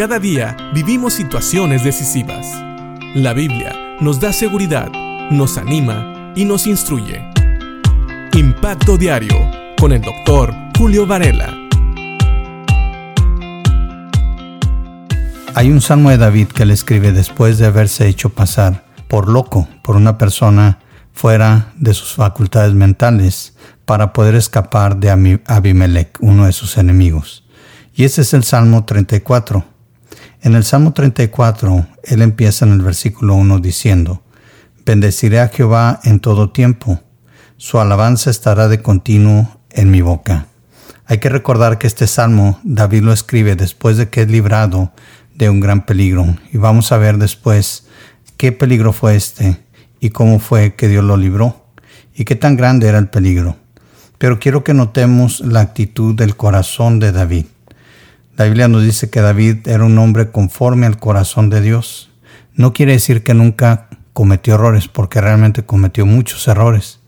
Cada 0.00 0.18
día 0.18 0.56
vivimos 0.72 1.12
situaciones 1.12 1.84
decisivas. 1.84 2.46
La 3.14 3.34
Biblia 3.34 3.98
nos 4.00 4.18
da 4.18 4.32
seguridad, 4.32 4.90
nos 5.30 5.58
anima 5.58 6.32
y 6.34 6.46
nos 6.46 6.66
instruye. 6.66 7.22
Impacto 8.32 8.96
Diario 8.96 9.36
con 9.78 9.92
el 9.92 10.00
doctor 10.00 10.54
Julio 10.78 11.06
Varela. 11.06 11.54
Hay 15.54 15.70
un 15.70 15.82
salmo 15.82 16.08
de 16.08 16.16
David 16.16 16.48
que 16.48 16.64
le 16.64 16.72
escribe 16.72 17.12
después 17.12 17.58
de 17.58 17.66
haberse 17.66 18.08
hecho 18.08 18.30
pasar 18.30 18.86
por 19.06 19.28
loco 19.28 19.68
por 19.82 19.96
una 19.96 20.16
persona 20.16 20.78
fuera 21.12 21.74
de 21.76 21.92
sus 21.92 22.14
facultades 22.14 22.72
mentales 22.72 23.54
para 23.84 24.14
poder 24.14 24.34
escapar 24.34 24.96
de 24.96 25.40
Abimelech, 25.44 26.16
uno 26.20 26.46
de 26.46 26.52
sus 26.52 26.78
enemigos. 26.78 27.44
Y 27.94 28.04
ese 28.04 28.22
es 28.22 28.32
el 28.32 28.44
Salmo 28.44 28.86
34. 28.86 29.69
En 30.42 30.54
el 30.54 30.64
Salmo 30.64 30.94
34, 30.94 31.86
él 32.04 32.22
empieza 32.22 32.64
en 32.64 32.72
el 32.72 32.80
versículo 32.80 33.34
1 33.34 33.58
diciendo, 33.58 34.22
Bendeciré 34.86 35.38
a 35.40 35.48
Jehová 35.48 36.00
en 36.02 36.18
todo 36.18 36.50
tiempo, 36.50 37.00
su 37.58 37.78
alabanza 37.78 38.30
estará 38.30 38.68
de 38.68 38.80
continuo 38.80 39.60
en 39.68 39.90
mi 39.90 40.00
boca. 40.00 40.46
Hay 41.04 41.18
que 41.18 41.28
recordar 41.28 41.76
que 41.76 41.86
este 41.86 42.06
salmo 42.06 42.58
David 42.62 43.02
lo 43.02 43.12
escribe 43.12 43.54
después 43.54 43.98
de 43.98 44.08
que 44.08 44.22
es 44.22 44.30
librado 44.30 44.92
de 45.34 45.50
un 45.50 45.60
gran 45.60 45.84
peligro 45.84 46.36
y 46.52 46.56
vamos 46.56 46.90
a 46.90 46.96
ver 46.96 47.18
después 47.18 47.86
qué 48.38 48.50
peligro 48.52 48.94
fue 48.94 49.16
este 49.16 49.60
y 50.00 50.08
cómo 50.08 50.38
fue 50.38 50.74
que 50.74 50.88
Dios 50.88 51.04
lo 51.04 51.18
libró 51.18 51.66
y 52.14 52.24
qué 52.24 52.34
tan 52.34 52.56
grande 52.56 52.88
era 52.88 52.98
el 52.98 53.08
peligro. 53.08 53.56
Pero 54.16 54.38
quiero 54.38 54.64
que 54.64 54.72
notemos 54.72 55.40
la 55.40 55.60
actitud 55.60 56.14
del 56.14 56.34
corazón 56.36 56.98
de 56.98 57.12
David. 57.12 57.44
La 58.40 58.46
Biblia 58.46 58.68
nos 58.68 58.82
dice 58.82 59.10
que 59.10 59.20
David 59.20 59.68
era 59.68 59.84
un 59.84 59.98
hombre 59.98 60.30
conforme 60.30 60.86
al 60.86 60.98
corazón 60.98 61.50
de 61.50 61.60
Dios. 61.60 62.10
No 62.54 62.72
quiere 62.72 62.92
decir 62.92 63.22
que 63.22 63.34
nunca 63.34 63.90
cometió 64.14 64.54
errores, 64.54 64.88
porque 64.88 65.20
realmente 65.20 65.66
cometió 65.66 66.06
muchos 66.06 66.48
errores. 66.48 67.00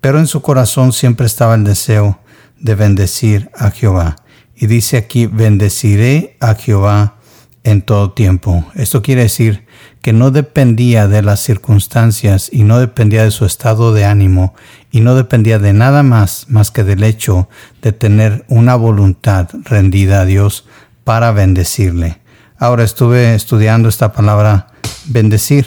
Pero 0.00 0.18
en 0.18 0.26
su 0.26 0.40
corazón 0.40 0.94
siempre 0.94 1.26
estaba 1.26 1.56
el 1.56 1.64
deseo 1.64 2.20
de 2.58 2.74
bendecir 2.74 3.50
a 3.54 3.70
Jehová. 3.70 4.16
Y 4.56 4.66
dice 4.66 4.96
aquí, 4.96 5.26
bendeciré 5.26 6.38
a 6.40 6.54
Jehová 6.54 7.18
en 7.64 7.82
todo 7.82 8.12
tiempo. 8.12 8.64
Esto 8.74 9.02
quiere 9.02 9.22
decir 9.22 9.64
que 10.00 10.12
no 10.12 10.30
dependía 10.30 11.06
de 11.06 11.22
las 11.22 11.40
circunstancias 11.40 12.48
y 12.52 12.64
no 12.64 12.78
dependía 12.78 13.24
de 13.24 13.30
su 13.30 13.44
estado 13.44 13.94
de 13.94 14.04
ánimo 14.04 14.54
y 14.90 15.00
no 15.00 15.14
dependía 15.14 15.58
de 15.58 15.72
nada 15.72 16.02
más 16.02 16.46
más 16.48 16.70
que 16.70 16.82
del 16.82 17.04
hecho 17.04 17.48
de 17.80 17.92
tener 17.92 18.44
una 18.48 18.74
voluntad 18.74 19.48
rendida 19.64 20.22
a 20.22 20.24
Dios 20.24 20.66
para 21.04 21.30
bendecirle. 21.32 22.18
Ahora 22.58 22.84
estuve 22.84 23.34
estudiando 23.34 23.88
esta 23.88 24.12
palabra 24.12 24.68
bendecir 25.06 25.66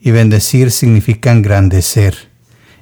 y 0.00 0.10
bendecir 0.10 0.70
significa 0.70 1.32
engrandecer, 1.32 2.30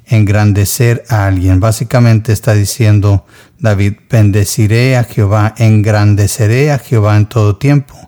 engrandecer 0.05 1.03
a 1.09 1.27
alguien. 1.27 1.59
Básicamente 1.59 2.31
está 2.31 2.53
diciendo 2.53 3.25
David, 3.59 3.93
bendeciré 4.09 4.97
a 4.97 5.03
Jehová, 5.03 5.53
engrandeceré 5.57 6.71
a 6.71 6.79
Jehová 6.79 7.17
en 7.17 7.25
todo 7.25 7.57
tiempo. 7.57 8.06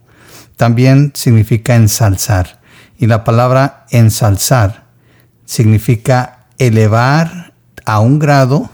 También 0.60 1.14
significa 1.16 1.78
ensalzar 1.78 2.60
y 2.98 3.08
la 3.08 3.24
palabra 3.24 3.86
ensalzar 3.92 4.88
significa 5.46 6.48
elevar 6.58 7.54
a 7.86 8.02
un 8.02 8.20
grado 8.20 8.70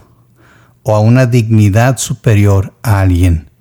o 0.82 0.96
a 0.96 1.00
una 1.00 1.28
dignidad 1.28 2.00
superior 2.00 2.74
a 2.82 3.02
alguien. 3.02 3.52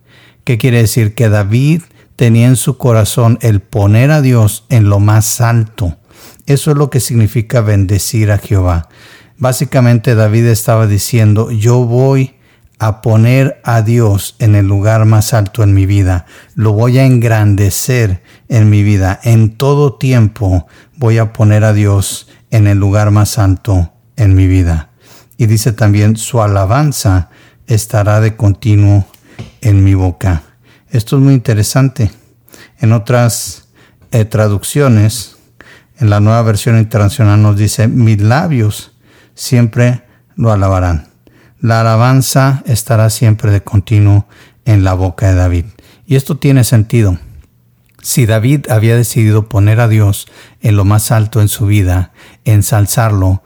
¿Qué 0.45 0.57
quiere 0.57 0.79
decir? 0.79 1.15
Que 1.15 1.29
David 1.29 1.83
tenía 2.17 2.47
en 2.47 2.57
su 2.57 2.79
corazón 2.79 3.39
el 3.43 3.61
poner 3.61 4.11
a 4.11 4.23
Dios 4.23 4.65
en 4.71 4.89
lo 4.89 5.01
más 5.01 5.43
alto. 5.43 5.99
Eso 6.47 6.71
es 6.71 6.79
lo 6.79 6.89
que 6.89 7.01
significa 7.01 7.61
bendecir 7.61 8.31
a 8.31 8.39
Jehová. 8.39 8.89
Básicamente 9.37 10.15
David 10.15 10.47
estaba 10.47 10.87
diciendo, 10.87 11.51
yo 11.51 11.85
voy 11.85 12.34
a 12.79 13.01
poner 13.01 13.61
a 13.65 13.83
Dios 13.83 14.37
en 14.39 14.55
el 14.55 14.67
lugar 14.67 15.05
más 15.05 15.33
alto 15.33 15.63
en 15.63 15.75
mi 15.75 15.87
vida. 15.87 16.27
Lo 16.55 16.73
voy 16.73 16.99
a 16.99 17.07
engrandecer 17.07 18.23
en 18.49 18.69
mi 18.71 18.83
vida. 18.83 19.21
En 19.23 19.57
todo 19.57 19.95
tiempo 19.95 20.67
voy 20.97 21.19
a 21.19 21.33
poner 21.33 21.65
a 21.65 21.73
Dios 21.73 22.29
en 22.51 22.67
el 22.67 22.79
lugar 22.79 23.11
más 23.11 23.39
alto 23.39 23.93
en 24.17 24.35
mi 24.35 24.47
vida. 24.47 24.91
Y 25.37 25.47
dice 25.47 25.73
también, 25.73 26.17
su 26.17 26.43
alabanza 26.43 27.31
estará 27.67 28.21
de 28.21 28.37
continuo 28.37 29.07
en 29.61 29.83
mi 29.83 29.95
boca. 29.95 30.43
Esto 30.91 31.17
es 31.17 31.23
muy 31.23 31.35
interesante. 31.35 32.11
En 32.79 32.93
otras 32.93 33.69
eh, 34.13 34.25
traducciones, 34.25 35.37
en 35.99 36.11
la 36.11 36.21
nueva 36.21 36.43
versión 36.43 36.79
internacional 36.79 37.41
nos 37.41 37.57
dice, 37.57 37.89
mis 37.89 38.21
labios 38.21 38.93
siempre 39.35 40.03
lo 40.37 40.53
alabarán. 40.53 41.14
La 41.65 41.81
alabanza 41.81 42.63
estará 42.67 43.09
siempre 43.09 43.51
de 43.51 43.63
continuo 43.63 44.27
en 44.67 44.85
la 44.85 44.93
boca 44.93 45.29
de 45.29 45.35
David. 45.35 45.65
Y 46.05 46.17
esto 46.17 46.37
tiene 46.37 46.63
sentido. 46.63 47.17
Si 48.03 48.27
David 48.27 48.67
había 48.69 48.97
decidido 48.97 49.49
poner 49.49 49.81
a 49.81 49.89
Dios 49.89 50.27
en 50.61 50.77
lo 50.77 50.85
más 50.85 51.11
alto 51.11 51.41
en 51.41 51.49
su 51.49 51.65
vida, 51.65 52.13
ensalzarlo, 52.45 53.43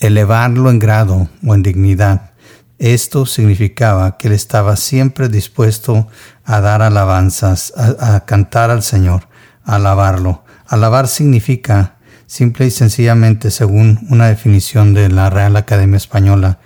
elevarlo 0.00 0.68
en 0.68 0.80
grado 0.80 1.30
o 1.46 1.54
en 1.54 1.62
dignidad, 1.62 2.32
esto 2.78 3.24
significaba 3.24 4.18
que 4.18 4.28
él 4.28 4.34
estaba 4.34 4.76
siempre 4.76 5.30
dispuesto 5.30 6.08
a 6.44 6.60
dar 6.60 6.82
alabanzas, 6.82 7.72
a, 7.74 8.26
cantar 8.26 8.70
al 8.70 8.82
Señor, 8.82 9.28
a 9.64 9.76
alabarlo. 9.76 10.44
Alabar 10.66 11.08
significa, 11.08 11.96
simple 12.26 12.66
y 12.66 12.70
sencillamente, 12.70 13.50
según 13.50 14.06
una 14.10 14.28
definición 14.28 14.92
de 14.92 15.08
la 15.08 15.30
Real 15.30 15.56
Academia 15.56 15.96
Española, 15.96 16.58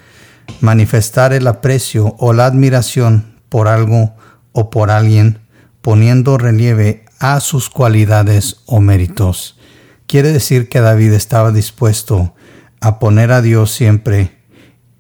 manifestar 0.61 1.33
el 1.33 1.47
aprecio 1.47 2.15
o 2.19 2.33
la 2.33 2.47
admiración 2.47 3.37
por 3.49 3.69
algo 3.69 4.15
o 4.53 4.71
por 4.71 4.91
alguien, 4.91 5.41
poniendo 5.83 6.39
relieve 6.39 7.05
a 7.19 7.41
sus 7.41 7.71
cualidades 7.71 8.61
o 8.67 8.81
méritos. 8.81 9.59
Quiere 10.07 10.33
decir 10.33 10.69
que 10.69 10.81
David 10.81 11.13
estaba 11.13 11.53
dispuesto 11.53 12.35
a 12.81 12.99
poner 12.99 13.33
a 13.33 13.43
Dios 13.43 13.73
siempre 13.73 14.37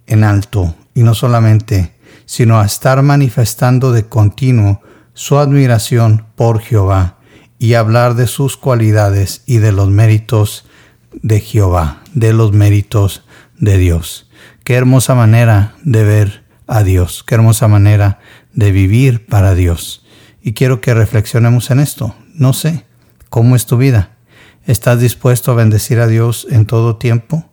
en 0.07 0.25
alto 0.25 0.75
y 0.95 1.03
no 1.03 1.15
solamente, 1.15 1.95
sino 2.25 2.61
a 2.61 2.67
estar 2.67 3.03
manifestando 3.03 3.93
de 3.93 4.07
continuo 4.07 4.81
su 5.15 5.39
admiración 5.39 6.27
por 6.35 6.61
Jehová 6.61 7.19
y 7.59 7.75
hablar 7.75 8.15
de 8.15 8.27
sus 8.27 8.57
cualidades 8.57 9.43
y 9.47 9.59
de 9.59 9.73
los 9.73 9.89
méritos 9.89 10.67
de 11.23 11.41
Jehová, 11.41 12.03
de 12.13 12.33
los 12.33 12.53
méritos 12.53 13.25
de 13.59 13.79
Dios. 13.79 14.26
Qué 14.67 14.75
hermosa 14.75 15.15
manera 15.15 15.77
de 15.85 16.03
ver 16.03 16.43
a 16.67 16.83
Dios, 16.83 17.23
qué 17.25 17.37
hermosa 17.37 17.69
manera 17.69 18.19
de 18.53 18.73
vivir 18.73 19.25
para 19.25 19.55
Dios. 19.55 20.05
Y 20.43 20.55
quiero 20.55 20.81
que 20.81 20.93
reflexionemos 20.93 21.71
en 21.71 21.79
esto. 21.79 22.17
No 22.35 22.53
sé, 22.53 22.85
¿cómo 23.31 23.55
es 23.55 23.67
tu 23.67 23.77
vida? 23.77 24.17
¿Estás 24.65 24.99
dispuesto 24.99 25.53
a 25.53 25.55
bendecir 25.55 26.01
a 26.01 26.09
Dios 26.09 26.49
en 26.51 26.67
todo 26.67 26.97
tiempo? 26.97 27.49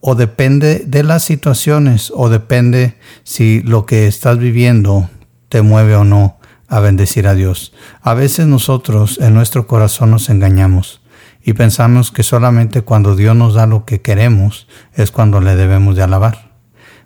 ¿O 0.00 0.16
depende 0.16 0.82
de 0.84 1.04
las 1.04 1.22
situaciones? 1.22 2.12
¿O 2.12 2.28
depende 2.28 2.96
si 3.22 3.62
lo 3.62 3.86
que 3.86 4.08
estás 4.08 4.36
viviendo 4.38 5.08
te 5.48 5.62
mueve 5.62 5.94
o 5.94 6.02
no 6.02 6.40
a 6.66 6.80
bendecir 6.80 7.28
a 7.28 7.34
Dios? 7.34 7.72
A 8.02 8.14
veces 8.14 8.48
nosotros 8.48 9.20
en 9.22 9.32
nuestro 9.32 9.68
corazón 9.68 10.10
nos 10.10 10.28
engañamos 10.28 11.02
y 11.40 11.52
pensamos 11.52 12.10
que 12.10 12.24
solamente 12.24 12.82
cuando 12.82 13.14
Dios 13.14 13.36
nos 13.36 13.54
da 13.54 13.68
lo 13.68 13.84
que 13.84 14.00
queremos 14.00 14.66
es 14.94 15.12
cuando 15.12 15.40
le 15.40 15.54
debemos 15.54 15.94
de 15.94 16.02
alabar. 16.02 16.47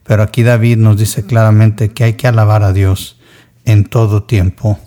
Pero 0.04 0.22
aquí 0.22 0.42
David 0.42 0.78
nos 0.78 0.98
dice 0.98 1.24
claramente 1.24 1.90
que 1.90 2.04
hay 2.04 2.14
que 2.14 2.28
alabar 2.28 2.62
a 2.62 2.72
Dios 2.72 3.18
en 3.64 3.84
todo 3.84 4.24
tiempo. 4.24 4.78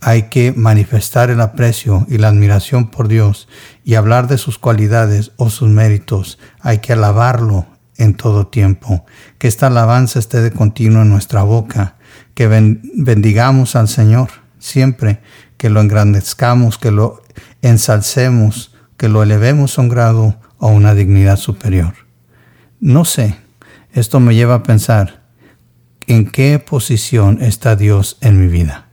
Hay 0.00 0.24
que 0.24 0.52
manifestar 0.52 1.30
el 1.30 1.40
aprecio 1.40 2.06
y 2.08 2.18
la 2.18 2.28
admiración 2.28 2.90
por 2.90 3.08
Dios 3.08 3.48
y 3.84 3.94
hablar 3.94 4.28
de 4.28 4.38
sus 4.38 4.58
cualidades 4.58 5.32
o 5.36 5.50
sus 5.50 5.68
méritos. 5.68 6.38
Hay 6.60 6.78
que 6.78 6.92
alabarlo 6.92 7.66
en 7.96 8.14
todo 8.14 8.46
tiempo. 8.46 9.04
Que 9.38 9.48
esta 9.48 9.68
alabanza 9.68 10.18
esté 10.18 10.42
de 10.42 10.50
continuo 10.50 11.02
en 11.02 11.10
nuestra 11.10 11.42
boca. 11.42 11.96
Que 12.34 12.46
bendigamos 12.46 13.74
al 13.74 13.88
Señor 13.88 14.30
siempre. 14.58 15.20
Que 15.56 15.70
lo 15.70 15.80
engrandezcamos, 15.80 16.78
que 16.78 16.90
lo 16.90 17.22
ensalcemos, 17.62 18.74
que 18.96 19.08
lo 19.08 19.22
elevemos 19.22 19.78
a 19.78 19.82
un 19.82 19.88
grado 19.88 20.36
o 20.58 20.68
una 20.68 20.94
dignidad 20.94 21.36
superior. 21.36 21.94
No 22.80 23.04
sé 23.04 23.45
esto 23.96 24.20
me 24.20 24.34
lleva 24.34 24.56
a 24.56 24.62
pensar 24.62 25.22
en 26.06 26.30
qué 26.30 26.58
posición 26.58 27.40
está 27.40 27.76
Dios 27.76 28.18
en 28.20 28.38
mi 28.38 28.46
vida. 28.46 28.88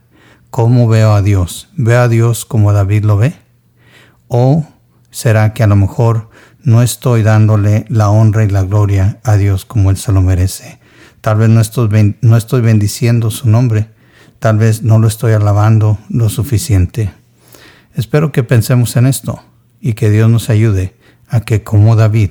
¿Cómo 0.48 0.88
veo 0.88 1.12
a 1.12 1.20
Dios? 1.20 1.68
¿Veo 1.76 2.00
a 2.00 2.08
Dios 2.08 2.46
como 2.46 2.72
David 2.72 3.04
lo 3.04 3.18
ve? 3.18 3.34
¿O 4.28 4.66
será 5.10 5.52
que 5.52 5.62
a 5.62 5.66
lo 5.66 5.76
mejor 5.76 6.30
no 6.62 6.80
estoy 6.80 7.22
dándole 7.22 7.84
la 7.90 8.08
honra 8.08 8.44
y 8.44 8.48
la 8.48 8.62
gloria 8.62 9.20
a 9.24 9.36
Dios 9.36 9.66
como 9.66 9.90
Él 9.90 9.98
se 9.98 10.10
lo 10.10 10.22
merece? 10.22 10.80
Tal 11.20 11.36
vez 11.36 11.50
no 11.50 11.60
estoy, 11.60 12.60
bendiciendo 12.62 13.30
su 13.30 13.50
nombre. 13.50 13.90
Tal 14.38 14.56
vez 14.56 14.82
no 14.82 14.98
lo 14.98 15.06
estoy 15.06 15.32
alabando 15.32 15.98
lo 16.08 16.30
suficiente. 16.30 17.12
Espero 17.94 18.32
que 18.32 18.42
pensemos 18.42 18.96
en 18.96 19.04
esto 19.04 19.44
y 19.82 19.92
que 19.92 20.08
Dios 20.08 20.30
nos 20.30 20.48
ayude 20.48 20.96
a 21.28 21.40
que 21.40 21.62
como 21.62 21.94
David 21.94 22.30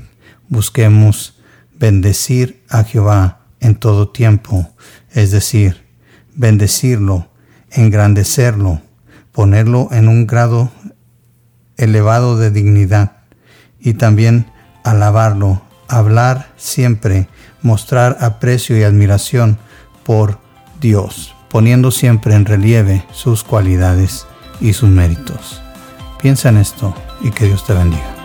busquemos 0.50 1.43
bendecir 1.83 2.63
a 2.69 2.85
Jehová 2.85 3.39
en 3.59 3.75
todo 3.75 4.07
tiempo, 4.07 4.69
es 5.12 5.31
decir, 5.31 5.83
bendecirlo, 6.33 7.27
engrandecerlo, 7.71 8.81
ponerlo 9.33 9.89
en 9.91 10.07
un 10.07 10.25
grado 10.25 10.71
elevado 11.75 12.38
de 12.38 12.51
dignidad 12.51 13.18
y 13.81 13.95
también 13.95 14.45
alabarlo, 14.85 15.62
hablar 15.89 16.53
siempre, 16.56 17.27
mostrar 17.62 18.15
aprecio 18.21 18.77
y 18.77 18.83
admiración 18.83 19.57
por 20.06 20.39
Dios, 20.80 21.35
poniendo 21.50 21.91
siempre 21.91 22.33
en 22.33 22.45
relieve 22.45 23.06
sus 23.12 23.44
cualidades 23.44 24.25
y 24.62 24.71
sus 24.71 24.88
méritos. 24.88 25.62
Piensa 26.21 26.47
en 26.47 26.59
esto 26.59 26.95
y 27.19 27.31
que 27.31 27.47
Dios 27.47 27.65
te 27.65 27.74
bendiga. 27.74 28.23